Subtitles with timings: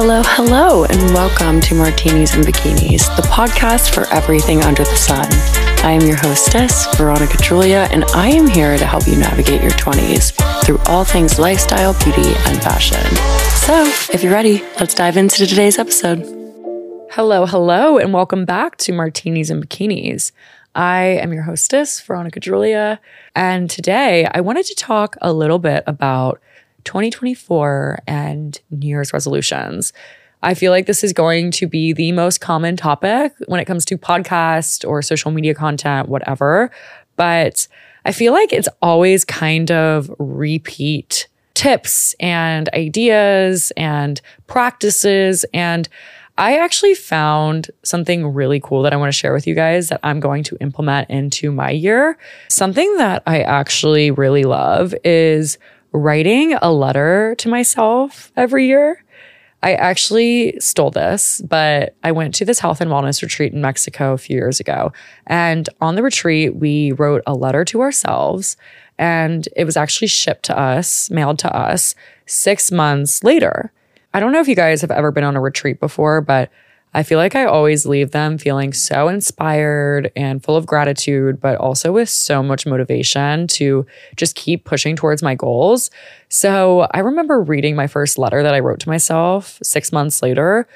[0.00, 5.26] Hello, hello, and welcome to Martinis and Bikinis, the podcast for everything under the sun.
[5.84, 9.72] I am your hostess, Veronica Julia, and I am here to help you navigate your
[9.72, 13.04] 20s through all things lifestyle, beauty, and fashion.
[13.66, 16.20] So, if you're ready, let's dive into today's episode.
[17.10, 20.30] Hello, hello, and welcome back to Martinis and Bikinis.
[20.76, 23.00] I am your hostess, Veronica Julia,
[23.34, 26.40] and today I wanted to talk a little bit about
[26.88, 29.92] 2024 and New Year's resolutions.
[30.42, 33.84] I feel like this is going to be the most common topic when it comes
[33.86, 36.70] to podcast or social media content, whatever.
[37.16, 37.68] But
[38.06, 45.44] I feel like it's always kind of repeat tips and ideas and practices.
[45.52, 45.90] And
[46.38, 50.00] I actually found something really cool that I want to share with you guys that
[50.02, 52.16] I'm going to implement into my year.
[52.48, 55.58] Something that I actually really love is
[55.92, 59.02] writing a letter to myself every year.
[59.62, 64.12] I actually stole this, but I went to this health and wellness retreat in Mexico
[64.12, 64.92] a few years ago.
[65.26, 68.56] And on the retreat, we wrote a letter to ourselves,
[68.98, 73.72] and it was actually shipped to us, mailed to us six months later.
[74.14, 76.50] I don't know if you guys have ever been on a retreat before, but
[76.94, 81.56] I feel like I always leave them feeling so inspired and full of gratitude, but
[81.58, 83.86] also with so much motivation to
[84.16, 85.90] just keep pushing towards my goals.
[86.28, 90.66] So I remember reading my first letter that I wrote to myself six months later,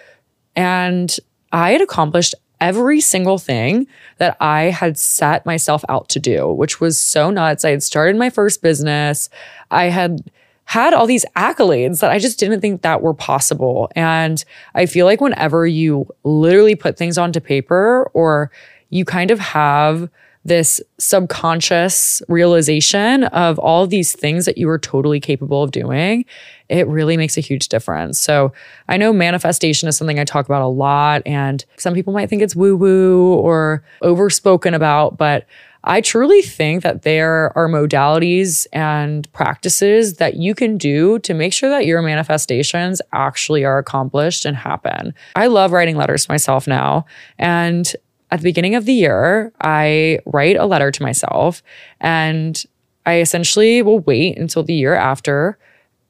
[0.54, 1.16] and
[1.50, 3.88] I had accomplished every single thing
[4.19, 7.64] that I had set myself out to do, which was so nuts.
[7.64, 9.28] I had started my first business.
[9.70, 10.30] I had
[10.73, 13.92] had all these accolades that I just didn't think that were possible.
[13.95, 14.42] And
[14.75, 18.51] I feel like whenever you literally put things onto paper or
[18.89, 20.09] you kind of have
[20.47, 26.25] this subconscious realization of all these things that you are totally capable of doing,
[26.70, 28.19] it really makes a huge difference.
[28.19, 28.55] So
[28.89, 32.41] I know manifestation is something I talk about a lot, and some people might think
[32.41, 35.47] it's woo woo or overspoken about, but
[35.84, 41.53] I truly think that there are modalities and practices that you can do to make
[41.53, 45.15] sure that your manifestations actually are accomplished and happen.
[45.34, 47.04] I love writing letters to myself now.
[47.38, 47.93] And
[48.31, 51.62] at the beginning of the year, I write a letter to myself
[52.00, 52.62] and
[53.04, 55.59] I essentially will wait until the year after,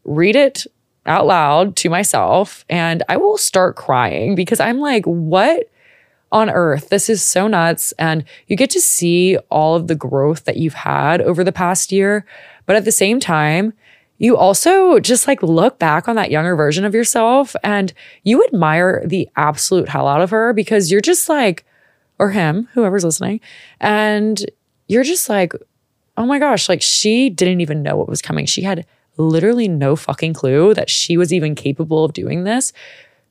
[0.05, 0.67] read it
[1.07, 5.69] out loud to myself, and I will start crying because I'm like, what?
[6.33, 6.89] On earth.
[6.89, 7.93] This is so nuts.
[7.99, 11.93] And you get to see all of the growth that you've had over the past
[11.93, 12.27] year.
[12.67, 13.75] But at the same time,
[14.19, 17.93] you also just like look back on that younger version of yourself and
[18.23, 21.65] you admire the absolute hell out of her because you're just like,
[22.19, 23.41] or him, whoever's listening,
[23.81, 24.49] and
[24.87, 25.53] you're just like,
[26.17, 28.47] oh my gosh, like she didn't even know what was coming.
[28.47, 32.73] She had literally no fucking clue that she was even capable of doing this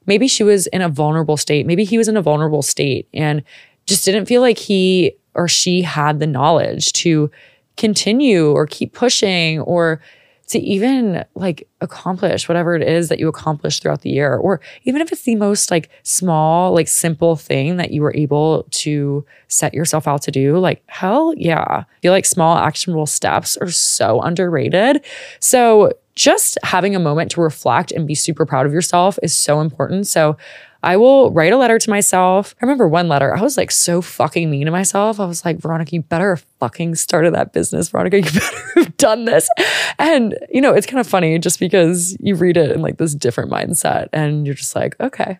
[0.06, 1.66] maybe she was in a vulnerable state.
[1.66, 3.44] Maybe he was in a vulnerable state and
[3.86, 7.32] just didn't feel like he or she had the knowledge to
[7.78, 10.02] continue or keep pushing or
[10.48, 14.36] to even like accomplish whatever it is that you accomplish throughout the year.
[14.36, 18.68] Or even if it's the most like small like simple thing that you were able
[18.72, 21.64] to set yourself out to do like hell yeah.
[21.64, 25.06] I feel like small actionable steps are so underrated.
[25.40, 29.60] So just having a moment to reflect and be super proud of yourself is so
[29.60, 30.06] important.
[30.06, 30.38] So
[30.84, 32.54] I will write a letter to myself.
[32.62, 35.20] I remember one letter, I was like so fucking mean to myself.
[35.20, 37.90] I was like, Veronica, you better have fucking started that business.
[37.90, 39.50] Veronica, you better have done this.
[39.98, 43.16] And, you know, it's kind of funny just because you read it in like this
[43.16, 45.40] different mindset and you're just like, okay,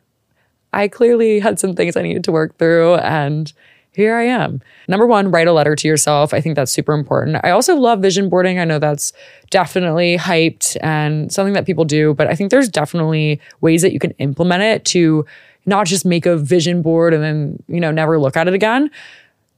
[0.74, 2.96] I clearly had some things I needed to work through.
[2.96, 3.54] And
[3.94, 4.62] here I am.
[4.88, 6.34] Number one, write a letter to yourself.
[6.34, 7.38] I think that's super important.
[7.44, 8.58] I also love vision boarding.
[8.58, 9.12] I know that's
[9.50, 14.00] definitely hyped and something that people do, but I think there's definitely ways that you
[14.00, 15.26] can implement it to
[15.66, 18.90] not just make a vision board and then, you know, never look at it again,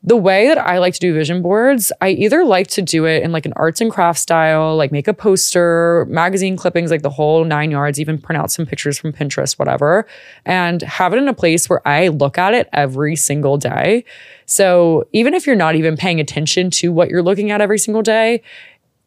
[0.06, 3.24] the way that I like to do vision boards, I either like to do it
[3.24, 7.10] in like an arts and crafts style, like make a poster, magazine clippings, like the
[7.10, 10.06] whole nine yards, even print out some pictures from Pinterest, whatever,
[10.46, 14.04] and have it in a place where I look at it every single day.
[14.46, 18.02] So even if you're not even paying attention to what you're looking at every single
[18.02, 18.42] day,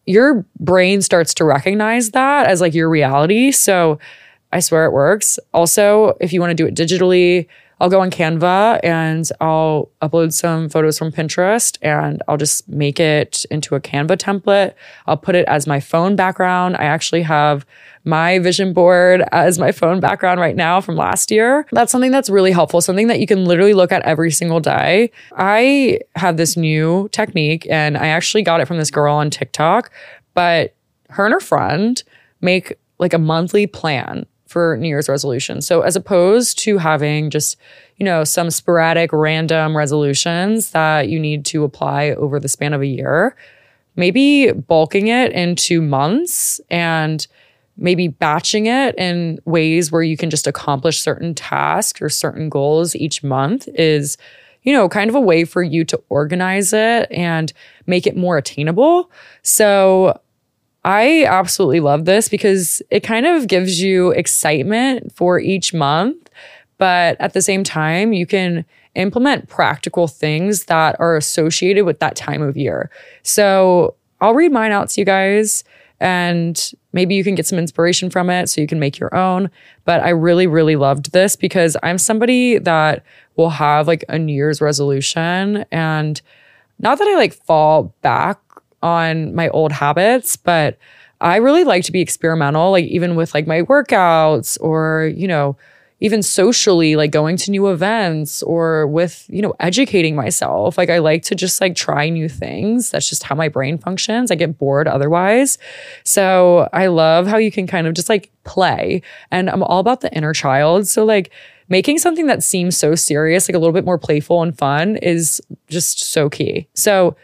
[0.07, 3.53] your brain starts to recognize that as like your reality.
[3.53, 3.99] So
[4.57, 5.39] I swear it works.
[5.53, 7.47] Also, if you want to do it digitally,
[7.79, 12.99] I'll go on Canva and I'll upload some photos from Pinterest and I'll just make
[12.99, 14.73] it into a Canva template.
[15.07, 16.79] I'll put it as my phone background.
[16.79, 17.67] I actually have
[18.05, 21.67] my vision board as my phone background right now from last year.
[21.73, 25.11] That's something that's really helpful, something that you can literally look at every single day.
[25.37, 29.91] I have this new technique and I actually got it from this girl on TikTok,
[30.33, 30.75] but
[31.11, 32.03] her and her friend
[32.41, 35.67] make like a monthly plan for New Year's resolutions.
[35.67, 37.57] So, as opposed to having just,
[37.97, 42.81] you know, some sporadic random resolutions that you need to apply over the span of
[42.81, 43.37] a year,
[43.97, 47.27] maybe bulking it into months and
[47.77, 52.97] maybe batching it in ways where you can just accomplish certain tasks or certain goals
[52.97, 54.17] each month is
[54.67, 57.53] you know, kind of a way for you to organize it and
[57.87, 59.09] make it more attainable.
[59.43, 60.21] So
[60.87, 66.31] I absolutely love this because it kind of gives you excitement for each month,
[66.79, 72.15] but at the same time, you can implement practical things that are associated with that
[72.15, 72.89] time of year.
[73.25, 75.65] So I'll read mine out to you guys
[75.99, 79.51] and maybe you can get some inspiration from it so you can make your own.
[79.87, 83.05] But I really, really loved this because I'm somebody that
[83.35, 86.23] will have like a New Year's resolution and
[86.79, 88.39] not that I like fall back
[88.83, 90.79] on my old habits, but
[91.21, 95.57] I really like to be experimental, like even with like my workouts or, you know,
[96.01, 100.77] even socially, like going to new events or with, you know, educating myself.
[100.77, 102.91] Like I like to just like try new things.
[102.91, 104.31] That's just how my brain functions.
[104.31, 105.57] I get bored otherwise.
[106.05, 109.01] So I love how you can kind of just like play.
[109.31, 110.87] And I'm all about the inner child.
[110.87, 111.33] So like
[111.71, 115.41] making something that seems so serious, like a little bit more playful and fun is
[115.69, 116.69] just so key.
[116.75, 117.17] So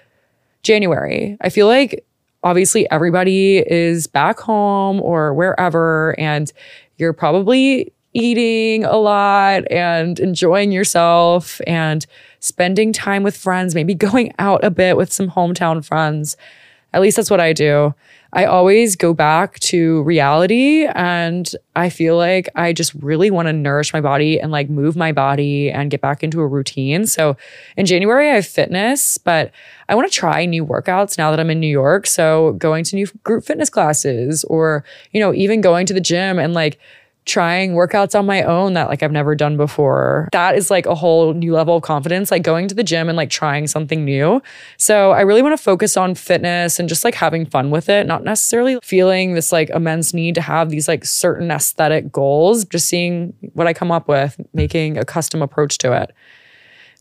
[0.63, 2.05] January, I feel like
[2.45, 6.53] obviously everybody is back home or wherever and
[6.97, 12.07] you're probably eating a lot and enjoying yourself and
[12.41, 16.37] spending time with friends, maybe going out a bit with some hometown friends.
[16.93, 17.95] At least that's what I do.
[18.35, 23.53] I always go back to reality and I feel like I just really want to
[23.53, 27.07] nourish my body and like move my body and get back into a routine.
[27.07, 27.37] So
[27.77, 29.53] in January, I have fitness, but
[29.91, 32.07] I want to try new workouts now that I'm in New York.
[32.07, 36.39] So going to new group fitness classes or, you know, even going to the gym
[36.39, 36.79] and like
[37.25, 40.29] trying workouts on my own that like I've never done before.
[40.33, 43.17] That is like a whole new level of confidence, like going to the gym and
[43.17, 44.43] like trying something new.
[44.77, 48.07] So I really want to focus on fitness and just like having fun with it,
[48.07, 52.89] not necessarily feeling this like immense need to have these like certain aesthetic goals, just
[52.89, 56.13] seeing what I come up with, making a custom approach to it.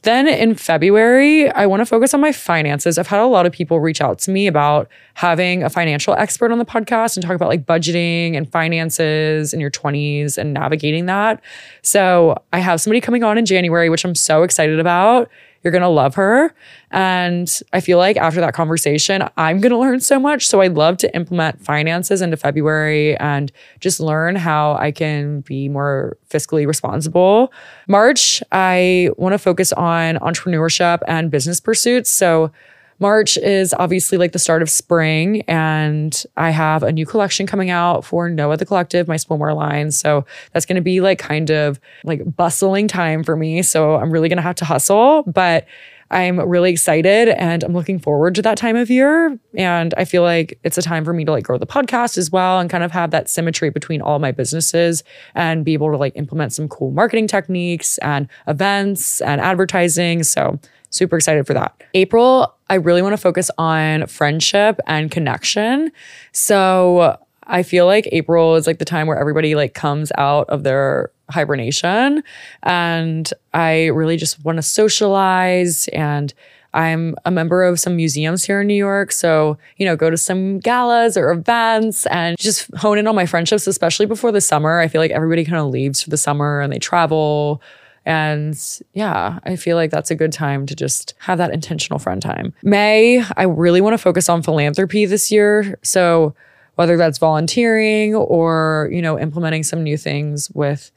[0.03, 2.97] Then in February, I want to focus on my finances.
[2.97, 6.51] I've had a lot of people reach out to me about having a financial expert
[6.51, 11.05] on the podcast and talk about like budgeting and finances in your 20s and navigating
[11.05, 11.39] that.
[11.83, 15.29] So I have somebody coming on in January, which I'm so excited about.
[15.63, 16.53] You're going to love her.
[16.89, 20.47] And I feel like after that conversation, I'm going to learn so much.
[20.47, 25.69] So I'd love to implement finances into February and just learn how I can be
[25.69, 27.53] more fiscally responsible.
[27.87, 32.09] March, I want to focus on entrepreneurship and business pursuits.
[32.09, 32.51] So
[33.01, 37.69] March is obviously like the start of spring, and I have a new collection coming
[37.69, 39.91] out for Noah the Collective, my swimwear line.
[39.91, 43.63] So that's going to be like kind of like bustling time for me.
[43.63, 45.65] So I'm really going to have to hustle, but
[46.11, 49.39] I'm really excited and I'm looking forward to that time of year.
[49.55, 52.29] And I feel like it's a time for me to like grow the podcast as
[52.29, 55.03] well and kind of have that symmetry between all my businesses
[55.35, 60.23] and be able to like implement some cool marketing techniques and events and advertising.
[60.23, 60.59] So
[60.89, 61.81] super excited for that.
[61.93, 65.91] April, I really want to focus on friendship and connection.
[66.31, 70.63] So I feel like April is like the time where everybody like comes out of
[70.63, 72.23] their hibernation
[72.63, 76.33] and I really just want to socialize and
[76.73, 79.11] I'm a member of some museums here in New York.
[79.11, 83.25] So, you know, go to some galas or events and just hone in on my
[83.25, 84.79] friendships, especially before the summer.
[84.79, 87.61] I feel like everybody kind of leaves for the summer and they travel
[88.05, 88.57] and
[88.93, 92.53] yeah, I feel like that's a good time to just have that intentional friend time.
[92.63, 95.77] May, I really want to focus on philanthropy this year.
[95.83, 96.33] So
[96.75, 100.91] whether that's volunteering or, you know, implementing some new things with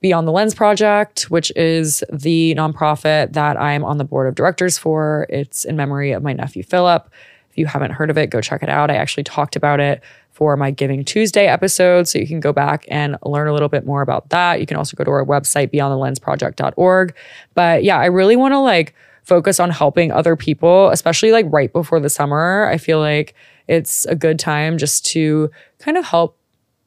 [0.00, 4.78] Beyond the Lens Project, which is the nonprofit that I'm on the board of directors
[4.78, 5.26] for.
[5.28, 7.10] It's in memory of my nephew Philip.
[7.56, 8.90] If you haven't heard of it, go check it out.
[8.90, 12.06] I actually talked about it for my Giving Tuesday episode.
[12.06, 14.60] So you can go back and learn a little bit more about that.
[14.60, 17.14] You can also go to our website, beyondthelensproject.org.
[17.54, 21.72] But yeah, I really want to like focus on helping other people, especially like right
[21.72, 22.68] before the summer.
[22.70, 23.34] I feel like
[23.68, 26.36] it's a good time just to kind of help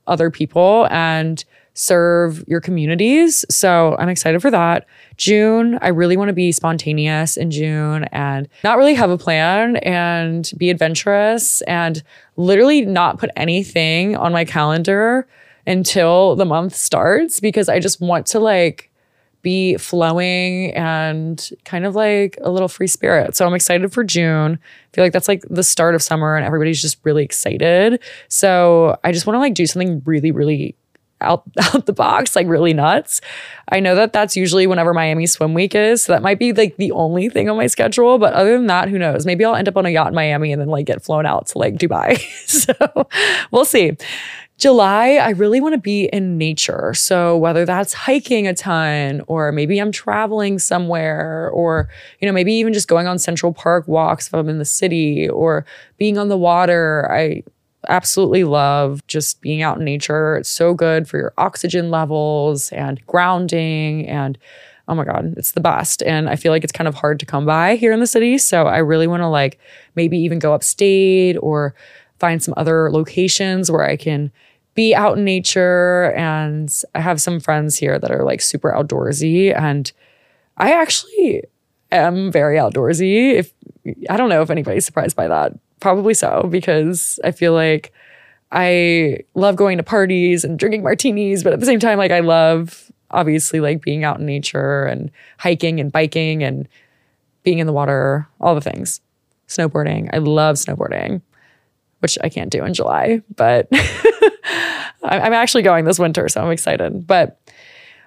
[0.06, 1.44] other people and
[1.80, 3.46] serve your communities.
[3.50, 4.86] So I'm excited for that.
[5.16, 9.78] June, I really want to be spontaneous in June and not really have a plan
[9.78, 12.04] and be adventurous and
[12.36, 15.26] literally not put anything on my calendar
[15.66, 18.92] until the month starts because I just want to like
[19.42, 23.38] be flowing and kind of like a little free spirit.
[23.38, 24.60] So I'm excited for June.
[24.62, 28.02] I feel like that's like the start of summer and everybody's just really excited.
[28.28, 30.76] So I just want to like do something really, really
[31.22, 33.22] out out the box, like really nuts.
[33.72, 36.04] I know that that's usually whenever Miami Swim Week is.
[36.04, 38.18] So that might be like the only thing on my schedule.
[38.18, 39.26] But other than that, who knows?
[39.26, 41.48] Maybe I'll end up on a yacht in Miami and then like get flown out
[41.48, 42.18] to like Dubai.
[42.46, 42.74] so
[43.52, 43.96] we'll see.
[44.60, 46.94] July, I really want to be in nature.
[46.94, 51.88] So whether that's hiking a ton or maybe I'm traveling somewhere or,
[52.20, 55.30] you know, maybe even just going on Central Park walks if I'm in the city
[55.30, 55.66] or
[55.98, 57.10] being on the water.
[57.10, 57.44] I
[57.88, 60.36] absolutely love just being out in nature.
[60.38, 64.38] It's so good for your oxygen levels and grounding and
[64.88, 66.02] oh my god, it's the best.
[66.04, 68.40] And I feel like it's kind of hard to come by here in the city,
[68.40, 69.60] so I really want to like
[69.96, 71.76] maybe even go upstate or
[72.18, 74.32] find some other locations where I can
[74.74, 79.56] be out in nature and I have some friends here that are like super outdoorsy
[79.56, 79.92] and
[80.58, 81.44] I actually
[81.92, 83.34] am very outdoorsy.
[83.36, 83.54] If
[84.10, 85.54] I don't know if anybody's surprised by that.
[85.80, 87.94] Probably so because I feel like
[88.52, 92.20] I love going to parties and drinking martinis, but at the same time like I
[92.20, 96.68] love obviously like being out in nature and hiking and biking and
[97.44, 99.02] being in the water, all the things.
[99.48, 100.10] Snowboarding.
[100.14, 101.22] I love snowboarding,
[102.00, 103.68] which I can't do in July, but
[105.04, 107.08] I'm actually going this winter, so I'm excited.
[107.08, 107.40] But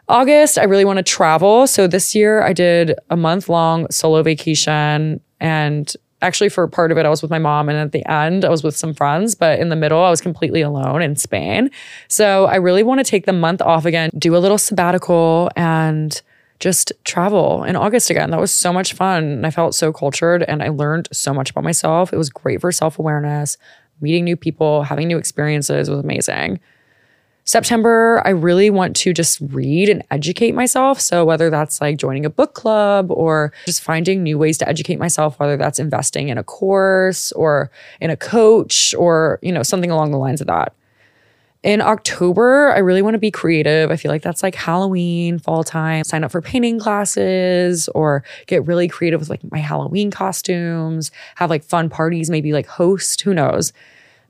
[0.08, 1.66] August, I really want to travel.
[1.66, 6.98] So this year I did a month long solo vacation and actually for part of
[6.98, 9.34] it I was with my mom and at the end I was with some friends,
[9.34, 11.70] but in the middle I was completely alone in Spain.
[12.08, 16.22] So I really want to take the month off again, do a little sabbatical and
[16.60, 18.30] just travel in August again.
[18.30, 19.24] That was so much fun.
[19.24, 22.12] And I felt so cultured and I learned so much about myself.
[22.12, 23.58] It was great for self-awareness,
[24.00, 26.60] meeting new people, having new experiences was amazing.
[27.44, 31.00] September, I really want to just read and educate myself.
[31.00, 34.98] So, whether that's like joining a book club or just finding new ways to educate
[34.98, 37.70] myself, whether that's investing in a course or
[38.00, 40.74] in a coach or, you know, something along the lines of that.
[41.62, 43.90] In October, I really want to be creative.
[43.92, 46.02] I feel like that's like Halloween, fall time.
[46.02, 51.50] Sign up for painting classes or get really creative with like my Halloween costumes, have
[51.50, 53.72] like fun parties, maybe like host, who knows.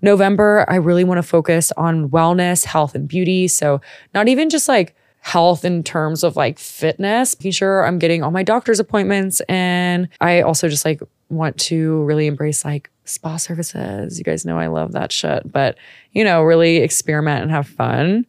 [0.03, 3.49] November, I really want to focus on wellness, health, and beauty.
[3.49, 3.81] So,
[4.15, 8.33] not even just like health in terms of like fitness, making sure I'm getting all
[8.33, 9.41] my doctor's appointments.
[9.49, 14.19] And I also just like want to really embrace like spa services.
[14.19, 15.79] You guys know I love that shit, but
[16.11, 18.27] you know, really experiment and have fun.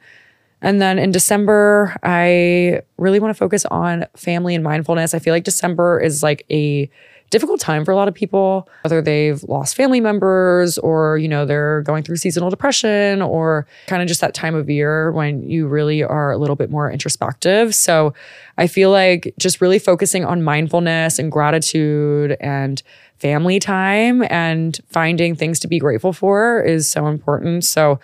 [0.62, 5.13] And then in December, I really want to focus on family and mindfulness.
[5.13, 6.89] I feel like December is like a
[7.34, 11.48] difficult time for a lot of people, whether they've lost family members or, you know,
[11.48, 15.66] they're going through seasonal depression or kind of just that time of year when you
[15.66, 17.74] really are a little bit more introspective.
[17.74, 18.13] So
[18.60, 22.84] I feel like just really focusing on mindfulness and gratitude and
[23.18, 27.66] family time and finding things to be grateful for is so important.
[27.66, 28.00] So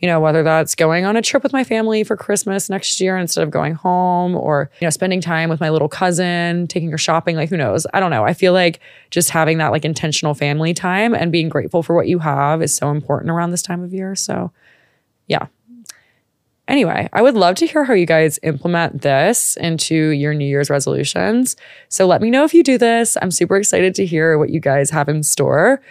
[0.00, 3.18] you know, whether that's going on a trip with my family for Christmas next year
[3.18, 6.98] instead of going home or, you know, spending time with my little cousin, taking her
[6.98, 7.86] shopping, like who knows?
[7.92, 8.24] I don't know.
[8.24, 8.80] I feel like
[9.10, 12.74] just having that like intentional family time and being grateful for what you have is
[12.74, 14.16] so important around this time of year.
[14.16, 14.52] So,
[15.26, 15.46] yeah.
[16.66, 20.70] Anyway, I would love to hear how you guys implement this into your New Year's
[20.70, 21.56] resolutions.
[21.88, 23.18] So let me know if you do this.
[23.20, 25.82] I'm super excited to hear what you guys have in store.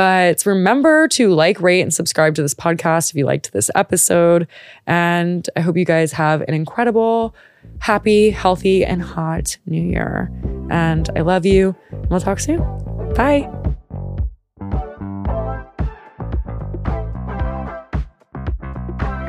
[0.00, 4.48] But remember to like, rate, and subscribe to this podcast if you liked this episode.
[4.86, 7.34] And I hope you guys have an incredible,
[7.80, 10.32] happy, healthy, and hot new year.
[10.70, 11.76] And I love you.
[11.90, 12.60] And we'll talk soon.
[13.12, 13.42] Bye.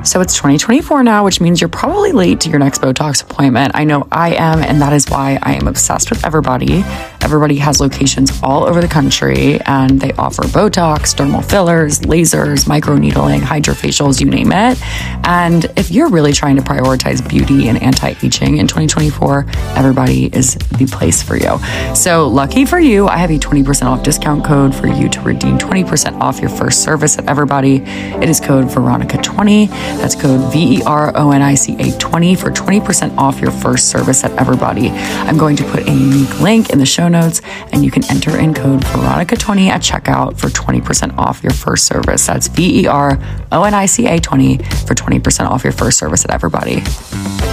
[0.05, 3.73] So it's 2024 now, which means you're probably late to your next Botox appointment.
[3.75, 6.85] I know I am, and that is why I am obsessed with Ever/Body.
[7.23, 13.39] Ever/Body has locations all over the country, and they offer Botox, dermal fillers, lasers, microneedling,
[13.39, 14.77] hydrofacials, you name it.
[15.23, 20.85] And if you're really trying to prioritize beauty and anti-aging in 2024, Ever/Body is the
[20.85, 21.59] place for you.
[21.95, 25.57] So lucky for you, I have a 20% off discount code for you to redeem
[25.57, 27.83] 20% off your first service at Ever/Body.
[27.85, 29.69] It is code Veronica20.
[29.99, 33.51] That's code V E R O N I C A 20 for 20% off your
[33.51, 34.89] first service at Ever/Body.
[34.89, 37.41] I'm going to put a unique link in the show notes
[37.71, 42.25] and you can enter in code Veronica20 at checkout for 20% off your first service.
[42.25, 43.19] That's V E R
[43.51, 47.50] O N I C A 20 for 20% off your first service at Ever/Body.